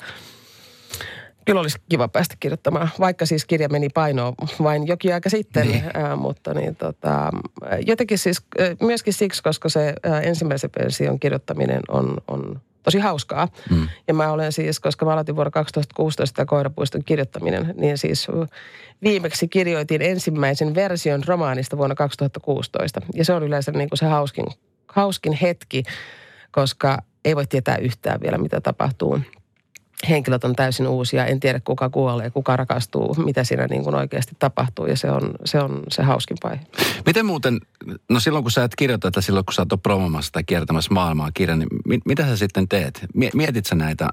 [1.45, 5.83] Kyllä olisi kiva päästä kirjoittamaan, vaikka siis kirja meni painoon vain jokin aika sitten, niin.
[5.93, 7.31] ää, mutta niin tota,
[7.85, 8.41] jotenkin siis
[8.81, 13.47] myöskin siksi, koska se ää, ensimmäisen version kirjoittaminen on, on tosi hauskaa.
[13.69, 13.87] Mm.
[14.07, 18.27] Ja mä olen siis, koska mä aloitin vuonna 2016 Koirapuiston kirjoittaminen, niin siis
[19.03, 23.01] viimeksi kirjoitin ensimmäisen version romaanista vuonna 2016.
[23.13, 24.45] Ja se on yleensä niin kuin se hauskin,
[24.87, 25.83] hauskin hetki,
[26.51, 29.19] koska ei voi tietää yhtään vielä, mitä tapahtuu–
[30.09, 31.25] henkilöt on täysin uusia.
[31.25, 34.85] En tiedä, kuka kuolee, kuka rakastuu, mitä siinä niin kuin oikeasti tapahtuu.
[34.85, 36.61] Ja se on se, on se hauskin vaihe.
[37.05, 37.59] Miten muuten,
[38.09, 41.31] no silloin kun sä et kirjoita, että silloin kun sä oot promomassa tai kiertämässä maailmaa
[41.33, 43.05] kirjan, niin mit, mitä sä sitten teet?
[43.33, 44.09] Mietit sä näitä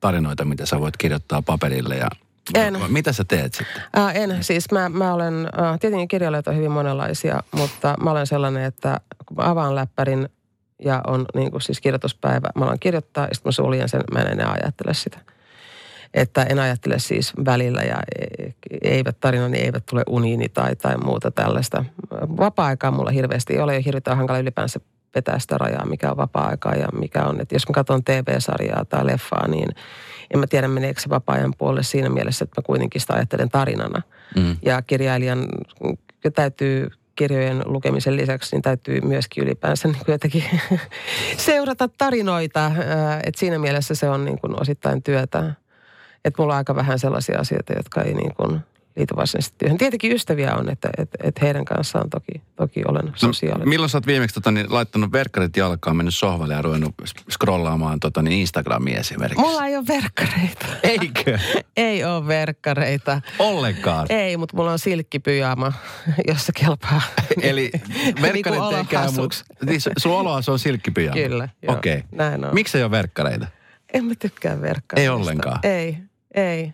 [0.00, 2.08] tarinoita, mitä sä voit kirjoittaa paperille ja
[2.54, 2.78] En.
[2.88, 3.82] Mitä sä teet sitten?
[3.92, 8.26] Ää, en, siis mä, mä olen, äh, tietenkin kirjailijoita on hyvin monenlaisia, mutta mä olen
[8.26, 10.28] sellainen, että kun mä avaan läppärin
[10.84, 14.18] ja on niin kuin siis kirjoituspäivä, mä alan kirjoittaa ja sitten mä suljen sen, mä
[14.18, 15.18] en enää ajattele sitä.
[16.14, 21.30] Että en ajattele siis välillä ja e- eivät tarinani eivät tule uniini tai, tai muuta
[21.30, 21.84] tällaista.
[22.10, 24.80] Vapaa-aikaa mulla hirveästi ei ole ja hirveän hankala ylipäänsä
[25.14, 27.40] vetää sitä rajaa, mikä on vapaa-aikaa ja mikä on.
[27.40, 29.68] Että jos mä katson TV-sarjaa tai leffaa, niin
[30.34, 34.02] en mä tiedä meneekö se vapaa-ajan puolelle siinä mielessä, että mä kuitenkin sitä ajattelen tarinana.
[34.36, 34.56] Mm.
[34.62, 35.46] Ja kirjailijan
[36.34, 40.44] täytyy kirjojen lukemisen lisäksi, niin täytyy myöskin ylipäänsä niin jotenkin
[41.36, 42.72] seurata tarinoita.
[43.24, 45.54] Että siinä mielessä se on niin kuin osittain työtä.
[46.24, 48.60] Että mulla on aika vähän sellaisia asioita, jotka ei niin kuin
[48.96, 49.78] liity varsinaisesti työhön.
[49.78, 53.66] Tietenkin ystäviä on, että, että, että heidän kanssaan toki, toki olen sosiaalinen.
[53.66, 56.94] No, milloin sä oot viimeksi tota, niin, laittanut verkkarit jalkaan, mennyt sohvalle ja ruvennut
[57.30, 59.40] scrollaamaan tota, niin Instagramia esimerkiksi?
[59.40, 60.66] Mulla ei ole verkkareita.
[60.82, 61.38] Eikö?
[61.76, 63.20] ei ole verkkareita.
[63.38, 64.06] Ollenkaan?
[64.10, 65.72] Ei, mutta mulla on silkkipyjama,
[66.28, 67.02] jossa kelpaa.
[67.42, 67.70] Eli
[68.22, 71.16] verkkarit Niin ei käy, mutta siis sun oloa se on silkkipyjama?
[71.16, 71.74] Kyllä, joo.
[71.74, 71.96] Okei.
[71.96, 72.08] Okay.
[72.12, 72.54] Näin on.
[72.54, 73.46] Miksi ei ole verkkareita?
[73.92, 75.12] En mä tykkää verkkareista.
[75.12, 75.58] Ei ollenkaan?
[75.62, 75.98] Ei,
[76.34, 76.72] ei.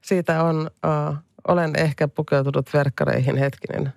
[0.00, 1.16] Siitä on, uh,
[1.48, 3.92] olen ehkä pukeutunut verkkareihin hetkinen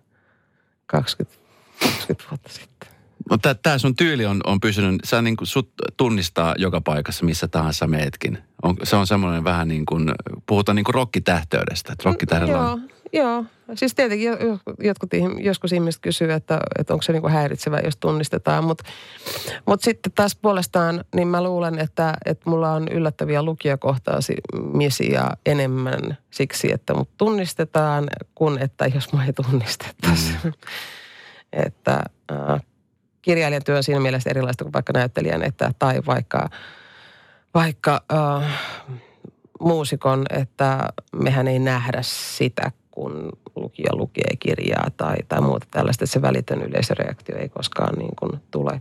[0.86, 1.40] 20,
[1.80, 2.90] 20 vuotta sitten.
[3.30, 7.48] Mutta tämä sun tyyli on, on pysynyt, sä niin kuin sut tunnistaa joka paikassa, missä
[7.48, 8.38] tahansa meetkin.
[8.64, 10.12] On, se on semmoinen vähän niin kuin,
[10.46, 11.94] puhutaan niin kuin rokkitähteydestä.
[11.94, 13.45] Että rokkitähdellä Joo, on, joo.
[13.76, 17.80] Siis tietenkin jo- jo- jotkut, joskus ihmiset kysyy, että, että onko se niin kuin häiritsevää,
[17.84, 18.63] jos tunnistetaan.
[18.63, 18.84] Mutta
[19.65, 26.74] mut sitten taas puolestaan, niin mä luulen, että, että mulla on yllättäviä lukijakohtaamisia enemmän siksi,
[26.74, 30.34] että mut tunnistetaan, kuin että jos mua ei tunnistettaisi.
[30.43, 30.54] Mm.
[31.65, 32.62] että äh,
[33.21, 36.50] kirjailijan työ on siinä mielessä erilaista kuin vaikka näyttelijän, että, tai vaikka,
[37.54, 38.60] vaikka äh,
[39.60, 42.71] muusikon, että mehän ei nähdä sitä,
[43.02, 48.16] kun lukija lukee kirjaa tai, tai muuta tällaista, että se välitön yleisöreaktio ei koskaan niin
[48.20, 48.80] kuin tule.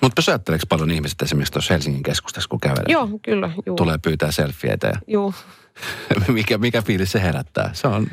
[0.00, 2.84] Mutta pysäytteleekö paljon ihmiset esimerkiksi tuossa Helsingin keskustassa, kun kävelee?
[2.88, 3.50] Joo, kyllä.
[3.66, 3.76] Juu.
[3.76, 5.34] Tulee pyytää selfieitä ja Juu.
[6.28, 7.70] mikä, mikä fiilis se herättää?
[7.72, 8.06] Se on,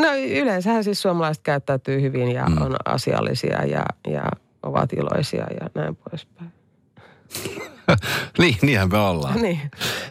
[0.00, 0.08] No
[0.40, 2.62] yleensähän siis suomalaiset käyttäytyy hyvin ja mm.
[2.62, 4.24] on asiallisia ja, ja
[4.62, 6.52] ovat iloisia ja näin poispäin.
[8.38, 9.42] niin, niinhän me ollaan.
[9.42, 9.60] Niin.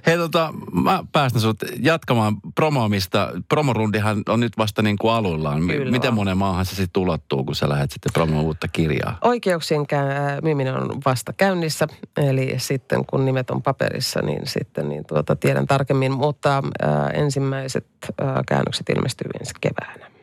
[0.05, 3.29] Hei tota, mä päästän sut jatkamaan promoamista.
[3.49, 5.63] Promorundihan on nyt vasta niin kuin aluillaan.
[5.63, 6.15] M- Kyllä Miten on.
[6.15, 9.17] monen maahan se sitten ulottuu, kun sä lähdet sitten promoamaan uutta kirjaa?
[9.21, 15.03] Oikeuksien kä- myyminen on vasta käynnissä, eli sitten kun nimet on paperissa, niin sitten niin
[15.07, 17.86] tuota, tiedän tarkemmin, mutta ää, ensimmäiset
[18.21, 20.13] ää, käännökset ilmestyy ensi keväänä.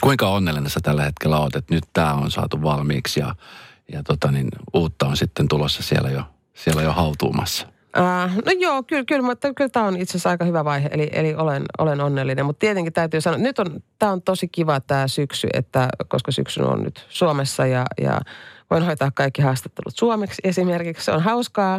[0.00, 3.34] Kuinka onnellinen sä tällä hetkellä oot, että nyt tämä on saatu valmiiksi ja,
[3.92, 6.22] ja tota niin, uutta on sitten tulossa siellä jo,
[6.54, 7.66] siellä jo hautuumassa?
[7.98, 11.10] Äh, no joo, kyllä, kyllä, mutta kyllä tämä on itse asiassa aika hyvä vaihe, eli,
[11.12, 12.46] eli olen, olen onnellinen.
[12.46, 16.62] Mutta tietenkin täytyy sanoa, nyt on, tämä on tosi kiva tämä syksy, että koska syksy
[16.62, 18.20] on nyt Suomessa ja, ja
[18.70, 21.04] voin hoitaa kaikki haastattelut suomeksi esimerkiksi.
[21.04, 21.74] Se on hauskaa,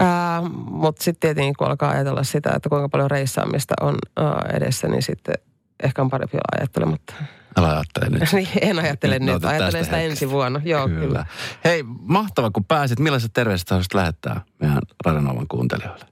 [0.00, 4.88] äh, mutta sitten tietenkin kun alkaa ajatella sitä, että kuinka paljon reissaamista on äh, edessä,
[4.88, 5.34] niin sitten
[5.82, 7.14] ehkä on parempi olla ajattelematta.
[7.58, 8.22] Älä ajattele nyt.
[8.32, 10.00] Niin, en ajattele Nyt nyt, ajattelen sitä hetkestä.
[10.00, 10.60] ensi vuonna.
[10.64, 11.00] Joo, kyllä.
[11.00, 11.26] kyllä.
[11.64, 12.98] Hei, mahtava kun pääsit.
[12.98, 16.04] Millaiset terveiset haluaisit lähettää meidän Radionovan kuuntelijoille?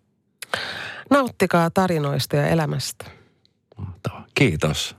[1.11, 3.05] Nauttikaa tarinoista ja elämästä.
[3.77, 4.25] Mahtavaa.
[4.35, 4.97] Kiitos.